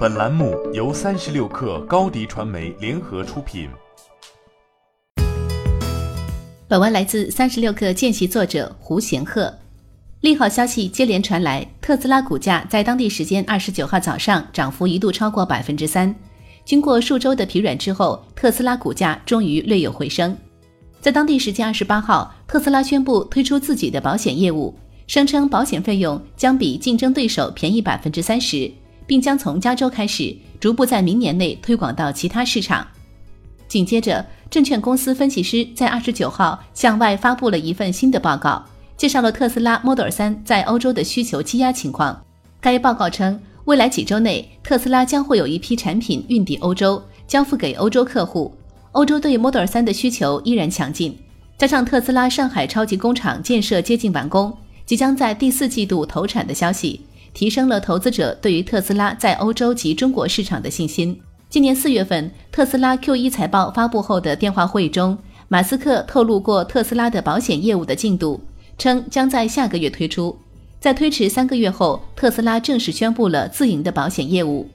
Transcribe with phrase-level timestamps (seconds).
[0.00, 3.68] 本栏目由三十六氪高低传媒联合出品。
[6.66, 9.52] 本文来自三十六氪见习作者胡贤鹤。
[10.22, 16.14] 利好消息接连传来，特斯拉股价在当地时间二十九号早上涨幅一度超过百分之三。
[16.64, 20.34] 经过数周的疲软之后，特斯拉股价终于略有回升。
[21.02, 24.74] 在当地时间二十八号，特斯拉宣布推出自己的保险业务，
[25.06, 28.72] 声称保险费用将比竞争对手便宜百分之三十。
[29.10, 32.86] 并将从加州开始，逐步在明年内推广到其他市场。
[33.66, 38.64] 紧接着，证券公司分析师在二十九号向外发布了一份新的报告，
[38.96, 42.24] 介绍了特斯拉 Model 3在欧洲的需求积压情况。
[42.60, 48.54] 该报告称，未来几周内，特斯拉将会有一批产品运抵欧洲，交付给欧洲客户。
[48.92, 51.18] 欧洲对 Model 3的需求依然强劲，
[51.58, 54.56] 加上特斯拉上海超级工厂建设接近完工，
[54.86, 57.00] 即将在第四季度投产的消息。
[57.32, 61.18] 提升了投资者对于特斯拉在欧洲及中国市场的信心。
[61.48, 65.18] 今年四月份，特斯拉 Q1 财报发布后的电话会议中，
[65.48, 68.40] 马斯克透露过特斯拉的保险业务的进度，
[68.78, 70.36] 称将在下个月推出。
[70.78, 74.68] 在推迟三个月后，特斯拉正式宣布了自营的保险业务。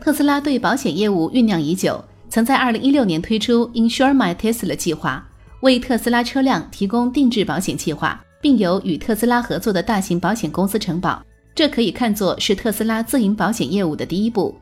[0.00, 5.28] 特斯拉对保险业务酝酿已久，曾在2016年推出 Insure My Tesla 计划，
[5.60, 11.22] 为特斯拉车辆提供定制保险计划，并由与特斯拉合作的大型保险公司承保。
[11.60, 14.56] 这可以看作是特斯拉自营保险业务的第一步。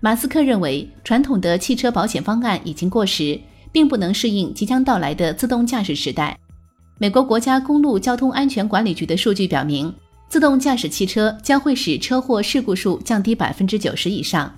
[0.00, 3.40] 马斯克认为，传统的汽车保险方案已经过时，
[3.72, 6.38] 并不能适应即将到来的自动驾驶时代。
[6.98, 9.90] 美国国家公路交通安全管理局的数据表明，
[10.28, 14.54] 自动驾驶汽车将会使车祸事故数降低百分之九十以上。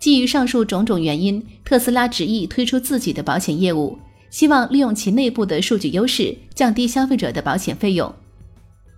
[0.00, 3.96] 基于上述种种原因，特斯拉执意推出自己的保险业务，
[4.28, 8.12] 希望利用其内部的数据优势，降低消费者的保险费用。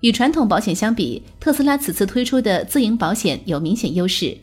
[0.05, 4.36] 与传统保险相比，特斯拉此次推出的自营保险有明显优势。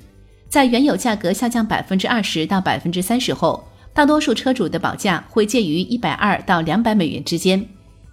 [0.50, 7.64] 在原有价格下降百分之二十到百分之三十后，大多数车主的保价会介于一百二到两百美元之间。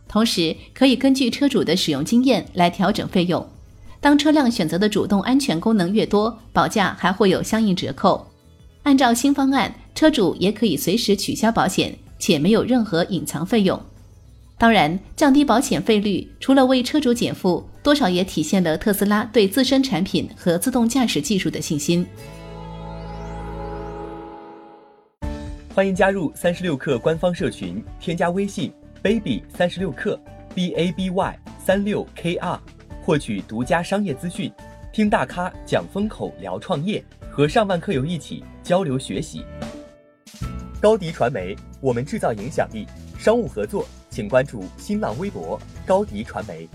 [0.07, 3.47] 同时，可以根据车主的使用经验来调整费用。
[3.99, 8.31] 当车辆选择的主动安全功能越多，保价还会有相应折扣。
[8.83, 13.81] 按照新方案，车主也可以随时取消保险，且没有任何隐藏费用。
[14.59, 22.05] 当然，降低保险费率除了为车主减负，多少也体现了特斯拉对自身产品和自动驾驶技术的信心。
[25.73, 30.19] 欢迎加入三十六氪官方社群，添加微信 baby 三十六氪
[30.57, 32.61] b a b y 三六 k r，
[33.01, 34.53] 获取独家商业资讯，
[34.93, 39.45] 听大咖讲风口，聊创业，和上万客友一起交流学习。
[40.81, 42.87] 高迪传媒，我们制造影响力，
[43.19, 43.87] 商务合作。
[44.11, 46.69] 请关注新浪微博高迪传媒。